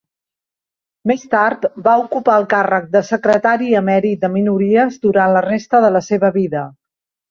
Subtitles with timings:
[1.11, 5.97] Més tard, va ocupar el càrrec de secretari emèrit de minories durant la resta de
[5.99, 6.71] la seva vida.